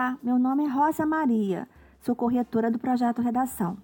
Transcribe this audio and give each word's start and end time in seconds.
Olá, 0.00 0.16
meu 0.22 0.38
nome 0.38 0.64
é 0.64 0.66
Rosa 0.66 1.04
Maria, 1.04 1.68
sou 2.00 2.16
corretora 2.16 2.70
do 2.70 2.78
projeto 2.78 3.20
Redação. 3.20 3.76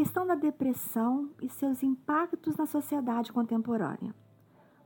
Questão 0.00 0.26
da 0.26 0.34
depressão 0.34 1.28
e 1.42 1.48
seus 1.50 1.82
impactos 1.82 2.56
na 2.56 2.64
sociedade 2.64 3.30
contemporânea. 3.30 4.14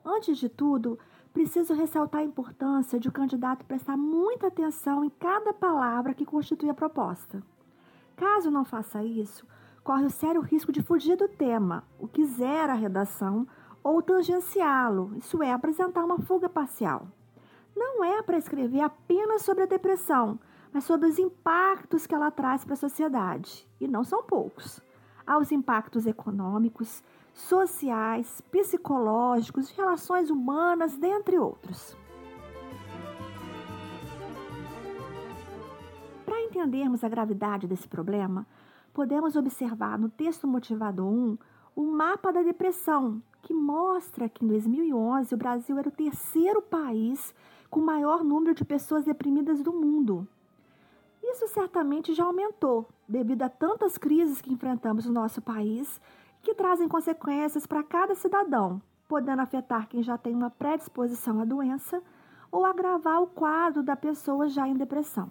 Antes 0.04 0.36
de 0.36 0.48
tudo, 0.48 0.98
preciso 1.32 1.72
ressaltar 1.72 2.20
a 2.20 2.24
importância 2.24 2.98
de 2.98 3.08
o 3.08 3.12
candidato 3.12 3.64
prestar 3.64 3.96
muita 3.96 4.48
atenção 4.48 5.04
em 5.04 5.10
cada 5.10 5.52
palavra 5.52 6.14
que 6.14 6.26
constitui 6.26 6.68
a 6.68 6.74
proposta. 6.74 7.40
Caso 8.16 8.50
não 8.50 8.64
faça 8.64 9.04
isso, 9.04 9.46
corre 9.84 10.04
o 10.04 10.10
sério 10.10 10.40
risco 10.40 10.72
de 10.72 10.82
fugir 10.82 11.16
do 11.16 11.28
tema, 11.28 11.84
o 11.96 12.08
que 12.08 12.24
zera 12.24 12.72
a 12.72 12.76
redação, 12.76 13.46
ou 13.84 14.02
tangenciá-lo, 14.02 15.12
isso 15.16 15.40
é, 15.44 15.52
apresentar 15.52 16.04
uma 16.04 16.18
fuga 16.18 16.48
parcial. 16.48 17.06
Não 17.76 18.02
é 18.02 18.20
para 18.20 18.36
escrever 18.36 18.80
apenas 18.80 19.42
sobre 19.42 19.62
a 19.62 19.66
depressão, 19.66 20.40
mas 20.72 20.82
sobre 20.82 21.08
os 21.08 21.20
impactos 21.20 22.04
que 22.04 22.16
ela 22.16 22.32
traz 22.32 22.64
para 22.64 22.74
a 22.74 22.76
sociedade, 22.76 23.64
e 23.80 23.86
não 23.86 24.02
são 24.02 24.24
poucos. 24.24 24.82
Há 25.26 25.38
os 25.38 25.50
impactos 25.50 26.06
econômicos, 26.06 27.02
sociais, 27.32 28.42
psicológicos, 28.50 29.70
relações 29.70 30.28
humanas, 30.28 30.96
dentre 30.96 31.38
outros. 31.38 31.96
Para 36.26 36.40
entendermos 36.42 37.02
a 37.02 37.08
gravidade 37.08 37.66
desse 37.66 37.88
problema, 37.88 38.46
podemos 38.92 39.34
observar 39.34 39.98
no 39.98 40.10
texto 40.10 40.46
motivado 40.46 41.06
1 41.06 41.38
o 41.74 41.82
mapa 41.82 42.30
da 42.30 42.42
depressão, 42.42 43.22
que 43.42 43.54
mostra 43.54 44.28
que 44.28 44.44
em 44.44 44.48
2011 44.48 45.34
o 45.34 45.38
Brasil 45.38 45.78
era 45.78 45.88
o 45.88 45.92
terceiro 45.92 46.60
país 46.60 47.34
com 47.70 47.80
maior 47.80 48.22
número 48.22 48.54
de 48.54 48.64
pessoas 48.64 49.04
deprimidas 49.04 49.62
do 49.62 49.72
mundo. 49.72 50.28
Isso 51.22 51.48
certamente 51.48 52.12
já 52.14 52.24
aumentou 52.24 52.86
devido 53.08 53.42
a 53.42 53.48
tantas 53.48 53.98
crises 53.98 54.40
que 54.40 54.52
enfrentamos 54.52 55.06
no 55.06 55.12
nosso 55.12 55.40
país 55.42 56.00
que 56.42 56.54
trazem 56.54 56.88
consequências 56.88 57.66
para 57.66 57.82
cada 57.82 58.14
cidadão, 58.14 58.80
podendo 59.08 59.42
afetar 59.42 59.88
quem 59.88 60.02
já 60.02 60.18
tem 60.18 60.34
uma 60.34 60.50
predisposição 60.50 61.40
à 61.40 61.44
doença 61.44 62.02
ou 62.50 62.64
agravar 62.64 63.20
o 63.22 63.26
quadro 63.26 63.82
da 63.82 63.96
pessoa 63.96 64.48
já 64.48 64.68
em 64.68 64.76
depressão. 64.76 65.30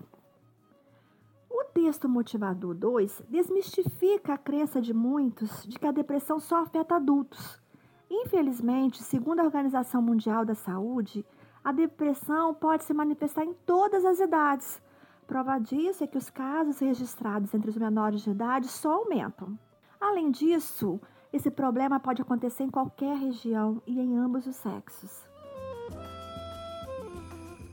O 1.49 1.65
texto 1.65 2.09
motivador 2.09 2.73
2 2.73 3.23
desmistifica 3.29 4.33
a 4.33 4.37
crença 4.37 4.81
de 4.81 4.93
muitos 4.93 5.63
de 5.63 5.77
que 5.77 5.85
a 5.85 5.91
depressão 5.91 6.39
só 6.39 6.63
afeta 6.63 6.95
adultos. 6.95 7.61
Infelizmente, 8.09 9.01
segundo 9.01 9.39
a 9.39 9.43
Organização 9.43 10.01
Mundial 10.01 10.43
da 10.43 10.55
Saúde, 10.55 11.25
a 11.63 11.71
depressão 11.71 12.53
pode 12.53 12.83
se 12.83 12.93
manifestar 12.93 13.45
em 13.45 13.53
todas 13.65 14.03
as 14.03 14.19
idades. 14.19 14.81
Prova 15.33 15.57
disso 15.57 16.03
é 16.03 16.05
que 16.05 16.15
os 16.19 16.29
casos 16.29 16.77
registrados 16.77 17.55
entre 17.55 17.67
os 17.67 17.75
menores 17.75 18.21
de 18.21 18.29
idade 18.29 18.67
só 18.67 18.97
aumentam. 18.99 19.57
Além 19.99 20.29
disso, 20.29 21.01
esse 21.33 21.49
problema 21.49 21.99
pode 21.99 22.21
acontecer 22.21 22.61
em 22.61 22.69
qualquer 22.69 23.17
região 23.17 23.81
e 23.87 23.99
em 23.99 24.15
ambos 24.15 24.45
os 24.45 24.55
sexos. 24.55 25.27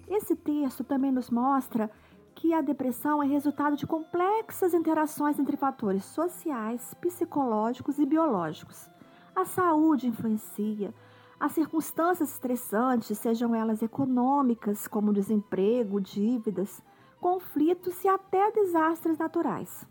Esse 0.08 0.34
texto 0.34 0.82
também 0.82 1.12
nos 1.12 1.28
mostra 1.28 1.90
que 2.34 2.54
a 2.54 2.62
depressão 2.62 3.22
é 3.22 3.26
resultado 3.26 3.76
de 3.76 3.86
complexas 3.86 4.72
interações 4.72 5.38
entre 5.38 5.58
fatores 5.58 6.06
sociais, 6.06 6.94
psicológicos 6.94 7.98
e 7.98 8.06
biológicos. 8.06 8.88
A 9.36 9.44
saúde 9.44 10.06
influencia, 10.06 10.94
as 11.38 11.52
circunstâncias 11.52 12.32
estressantes, 12.32 13.18
sejam 13.18 13.54
elas 13.54 13.82
econômicas, 13.82 14.88
como 14.88 15.12
desemprego, 15.12 16.00
dívidas, 16.00 16.82
conflitos 17.20 18.02
e 18.02 18.08
até 18.08 18.50
desastres 18.50 19.18
naturais. 19.18 19.86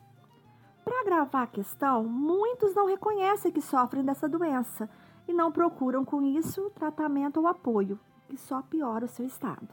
Para 0.84 1.02
agravar 1.02 1.44
a 1.44 1.48
questão, 1.48 2.04
muitos 2.04 2.74
não 2.74 2.88
reconhecem 2.88 3.52
que 3.52 3.62
sofrem 3.62 4.04
dessa 4.04 4.28
doença 4.28 4.90
e 5.28 5.34
não 5.34 5.52
procuram 5.52 6.04
com 6.04 6.22
isso 6.22 6.72
tratamento 6.72 7.40
ou 7.40 7.48
apoio, 7.48 8.00
que 8.28 8.36
só 8.36 8.62
piora 8.62 9.06
o 9.06 9.08
seu 9.08 9.26
estado. 9.26 9.68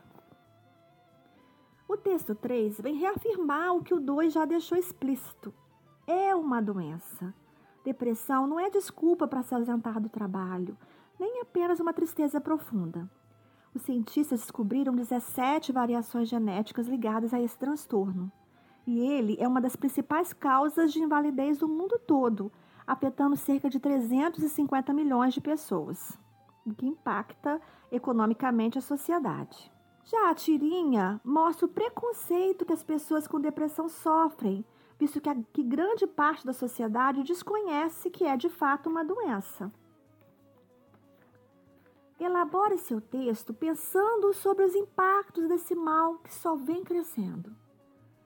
O 1.89 1.97
texto 1.97 2.35
3 2.35 2.81
vem 2.81 2.97
reafirmar 2.97 3.75
o 3.75 3.83
que 3.83 3.95
o 3.95 4.01
2 4.01 4.33
já 4.33 4.45
deixou 4.45 4.77
explícito. 4.77 5.55
É 6.07 6.35
uma 6.35 6.61
doença. 6.61 7.33
Depressão 7.85 8.47
não 8.47 8.61
é 8.61 8.69
desculpa 8.69 9.27
para 9.27 9.43
se 9.43 9.55
ausentar 9.55 10.01
do 10.01 10.09
trabalho, 10.09 10.77
nem 11.19 11.41
apenas 11.41 11.81
uma 11.81 11.95
tristeza 11.95 12.41
profunda. 12.41 13.09
Os 13.77 13.83
cientistas 13.83 14.41
descobriram 14.41 14.95
17 14.95 15.71
variações 15.71 16.31
genéticas 16.31 16.89
ligadas 16.89 17.35
a 17.35 17.41
esse 17.43 17.59
transtorno 17.59 18.33
e 18.87 19.01
ele 19.01 19.37
é 19.39 19.47
uma 19.47 19.61
das 19.61 19.77
principais 19.77 20.33
causas 20.33 20.95
de 20.95 21.03
invalidez 21.03 21.59
do 21.59 21.69
mundo 21.69 22.01
todo, 22.07 22.51
afetando 22.87 23.37
cerca 23.37 23.69
de 23.69 23.79
350 23.79 24.95
milhões 24.95 25.35
de 25.35 25.43
pessoas, 25.43 26.19
o 26.65 26.75
que 26.75 26.87
impacta 26.87 27.61
economicamente 27.93 28.79
a 28.79 28.81
sociedade. 28.81 29.71
Já 30.05 30.31
a 30.31 30.35
tirinha 30.35 31.21
mostra 31.23 31.67
o 31.67 31.69
preconceito 31.69 32.65
que 32.65 32.73
as 32.73 32.83
pessoas 32.83 33.29
com 33.29 33.39
depressão 33.39 33.91
sofrem, 33.91 34.65
visto 34.99 35.21
que, 35.21 35.29
a, 35.29 35.37
que 35.53 35.63
grande 35.63 36.07
parte 36.07 36.47
da 36.47 36.55
sociedade 36.55 37.23
desconhece 37.25 38.09
que 38.09 38.25
é 38.25 38.39
de 38.39 38.49
fato 38.49 38.89
uma 38.89 39.05
doença. 39.05 39.71
Elabore 42.19 42.79
seu 42.79 42.99
texto 42.99 43.53
pensando 43.53 44.33
sobre 44.33 44.65
os 44.65 44.75
impactos 44.75 45.47
desse 45.49 45.75
mal 45.75 46.15
que 46.19 46.33
só 46.33 46.57
vem 46.57 46.83
crescendo. 46.83 47.55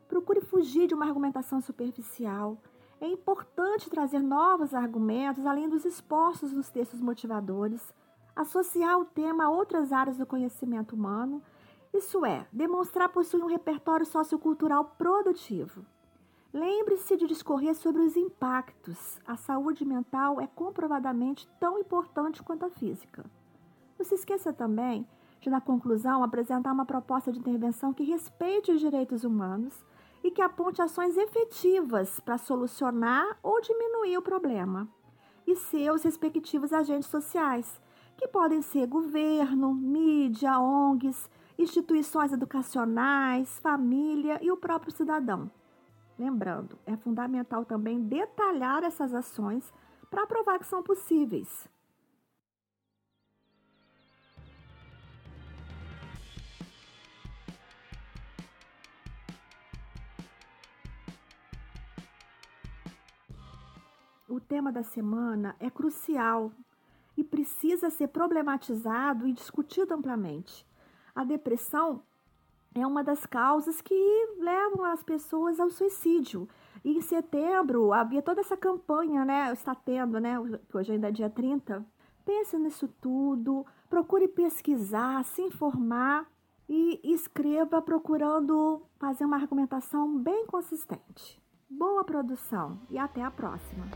Procure 0.07 0.41
fugir 0.41 0.87
de 0.87 0.95
uma 0.95 1.07
argumentação 1.07 1.61
superficial. 1.61 2.57
É 3.01 3.07
importante 3.09 3.91
trazer 3.91 4.21
novos 4.21 4.75
argumentos 4.75 5.45
além 5.45 5.69
dos 5.69 5.85
expostos 5.85 6.53
nos 6.53 6.71
textos 6.71 7.01
motivadores, 7.01 7.93
associar 8.37 8.97
o 8.99 9.05
tema 9.05 9.47
a 9.47 9.51
outras 9.51 9.93
áreas 9.93 10.17
do 10.17 10.27
conhecimento 10.27 10.95
humano, 10.95 11.43
isso 11.93 12.25
é, 12.25 12.47
demonstrar 12.53 13.09
possuir 13.09 13.43
um 13.43 13.49
repertório 13.49 14.07
sociocultural 14.07 14.85
produtivo. 14.97 15.85
Lembre-se 16.53 17.17
de 17.17 17.27
discorrer 17.27 17.75
sobre 17.75 18.03
os 18.03 18.17
impactos. 18.17 19.21
A 19.27 19.37
saúde 19.37 19.85
mental 19.85 20.41
é 20.41 20.47
comprovadamente 20.47 21.49
tão 21.59 21.79
importante 21.79 22.43
quanto 22.43 22.67
a 22.67 22.71
física. 22.71 23.25
Não 24.01 24.05
se 24.07 24.15
esqueça 24.15 24.51
também 24.51 25.07
de, 25.43 25.51
na 25.51 25.61
conclusão, 25.61 26.25
apresentar 26.25 26.73
uma 26.73 26.87
proposta 26.87 27.31
de 27.31 27.39
intervenção 27.39 27.93
que 27.93 28.03
respeite 28.03 28.73
os 28.73 28.81
direitos 28.81 29.25
humanos 29.25 29.85
e 30.25 30.31
que 30.31 30.41
aponte 30.41 30.81
ações 30.81 31.19
efetivas 31.19 32.19
para 32.19 32.39
solucionar 32.39 33.39
ou 33.43 33.61
diminuir 33.61 34.17
o 34.17 34.23
problema, 34.23 34.89
e 35.47 35.55
seus 35.55 36.03
respectivos 36.03 36.73
agentes 36.73 37.11
sociais, 37.11 37.79
que 38.17 38.27
podem 38.27 38.63
ser 38.63 38.87
governo, 38.87 39.75
mídia, 39.75 40.59
ONGs, 40.59 41.29
instituições 41.59 42.33
educacionais, 42.33 43.59
família 43.59 44.43
e 44.43 44.51
o 44.51 44.57
próprio 44.57 44.93
cidadão. 44.93 45.51
Lembrando, 46.19 46.79
é 46.87 46.97
fundamental 46.97 47.67
também 47.67 48.01
detalhar 48.01 48.83
essas 48.83 49.13
ações 49.13 49.71
para 50.09 50.27
provar 50.27 50.59
que 50.59 50.67
são 50.67 50.83
possíveis. 50.83 51.69
O 64.31 64.41
tema 64.41 64.71
da 64.71 64.83
semana 64.83 65.57
é 65.59 65.69
crucial 65.69 66.53
e 67.17 67.25
precisa 67.25 67.91
ser 67.91 68.09
problematizado 68.09 69.27
e 69.27 69.33
discutido 69.33 69.93
amplamente. 69.93 70.65
A 71.15 71.25
depressão 71.25 72.03
é 72.75 72.87
uma 72.87 73.03
das 73.03 73.27
causas 73.27 73.81
que 73.81 73.95
levam 74.39 74.85
as 74.85 75.03
pessoas 75.03 75.59
ao 75.59 75.69
suicídio. 75.69 76.49
E 76.85 76.97
em 76.97 77.01
setembro 77.01 77.93
havia 77.93 78.23
toda 78.23 78.41
essa 78.41 78.57
campanha, 78.57 79.25
né? 79.25 79.53
Está 79.53 79.75
tendo, 79.75 80.21
né? 80.21 80.37
Hoje 80.73 80.93
ainda 80.93 81.09
é 81.09 81.13
dia 81.13 81.29
30. 81.29 81.85
Pense 82.25 82.57
nisso 82.57 82.89
tudo, 83.01 83.67
procure 83.89 84.29
pesquisar, 84.29 85.25
se 85.25 85.43
informar 85.43 86.31
e 86.69 87.01
escreva 87.03 87.83
procurando 87.83 88.83
fazer 88.99 89.25
uma 89.25 89.37
argumentação 89.37 90.17
bem 90.17 90.47
consistente. 90.47 91.43
Boa 91.69 92.05
produção 92.05 92.79
e 92.89 92.99
até 92.99 93.23
a 93.23 93.31
próxima! 93.31 93.87